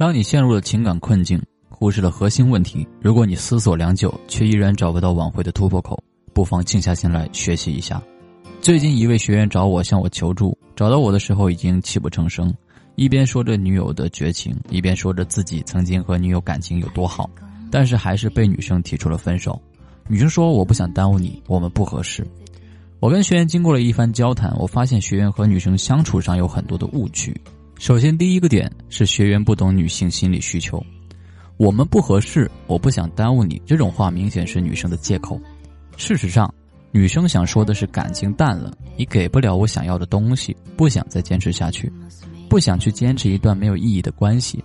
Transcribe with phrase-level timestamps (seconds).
[0.00, 1.38] 当你陷入了情感困境，
[1.68, 8.02] 忽视了核心问题，如果你思索良久却依然找不到挽回的突破口，不妨静下心来学习一下。
[8.62, 12.50] 最近一位学员找我向我求助，找到我的时候已经泣不成声，
[12.94, 17.28] 一边说着女友的绝情，一边说着自己曾经和女友感情有多好，
[17.70, 19.60] 但是还是被女生提出了分手。
[20.08, 22.26] 女生说：“我不想耽误你，我们不合适。”
[23.00, 27.38] 我跟学员经过了一番交谈，我发现学员和女生相处上有很多的误区。
[27.80, 30.84] 首先，第一个点是学员不懂女性心理需求。
[31.56, 35.40] 我们不合适，我不想耽误你，这种话明显是女生的借口。
[35.96, 36.54] 事实上，
[36.92, 41.90] 女生想说的是感情淡了，你给不了我想要的东西，不想再坚持下去，
[42.50, 44.62] 不想去坚持一段没有意义的关系。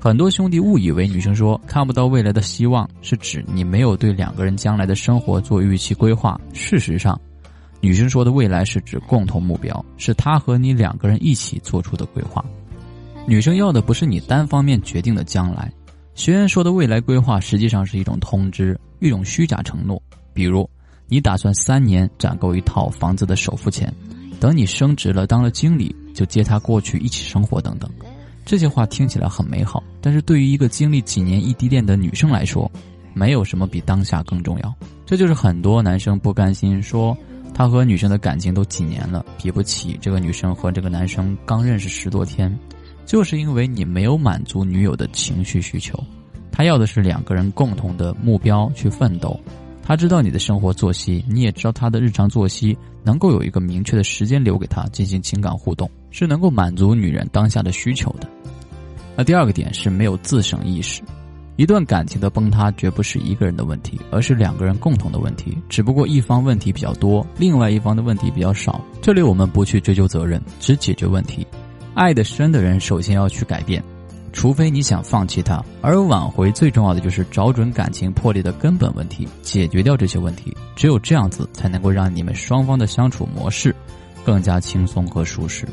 [0.00, 6.40] 很多兄弟误以为女生说看不到未来的希望，是指你没有对两个人将来的生活做预期规划。
[6.54, 7.20] 事实上，
[7.80, 12.44] 女生说的未来是指共同目标，是她和你两个人一起做出的规划。
[13.26, 15.70] 女生要的不是你单方面决定的将来。
[16.14, 20.02] 学员说的未来规划实际上是一种通知，一种虚假承诺。
[20.32, 20.68] 比如，
[21.06, 23.94] 你打算三年攒够一套房子的首付钱，
[24.40, 27.88] 等你升职了当了经理就接她过去一起生活等等。
[28.44, 32.68] 这些话听起来很美好，但是对于一个经历几年异地恋的女生来说，
[33.14, 34.74] 没有什么比当下更重要。
[35.06, 37.16] 这就是很多男生不甘心说。
[37.58, 42.56] 他和女生的感情都几年了，比不起这个女生和这个男生刚认识十多天，
[43.04, 45.98] 就是因为你没有满足女友的情绪需求，
[46.52, 49.36] 他要的是两个人共同的目标去奋斗。
[49.82, 58.30] 他知道你的生活作息，你也知道他的日常作息，能够有一个明确的时间留给他进行情感互动，是能够满足女人当下的需求的。
[59.16, 61.02] 那第二个点是没有自省意识。
[61.58, 65.58] 一段感情的崩塌绝不是一个人的问题，而是两个人共同的问题。
[65.68, 68.80] 只不过一方问题比较多，另外一方的问题比较少。
[69.02, 71.44] 这里我们不去追究责任，只解决问题。
[71.94, 73.82] 爱得深的人首先要去改变，
[74.32, 75.60] 除非你想放弃他。
[75.82, 80.56] 而挽回最重要的就是找准感情破裂的根本问题，解决掉这些问题。
[80.76, 83.74] 只有这样子，才能够让你们双方的相处模式
[84.24, 85.66] 更加轻松和舒适。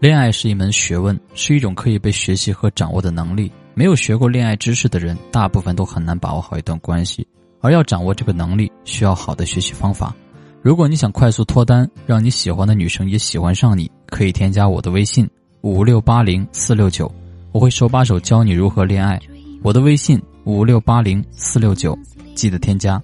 [0.00, 3.48] 恋爱是一门学问，是一种可以被学习和掌握的能力。
[3.74, 7.26] 没有学过恋爱知识的人，大部分都很难把握好一段关系。
[7.60, 10.14] 而要掌握这个能力，需要好的学习方法。
[10.62, 15.28] 如果你想快速脱单，让你喜欢的女生也喜欢上你，可以添加我的微信
[15.60, 17.10] 五六八零四六九，
[17.52, 19.18] 我会手把手教你如何恋爱。
[19.62, 21.96] 我的微信五六八零四六九，
[22.34, 23.00] 记得添加。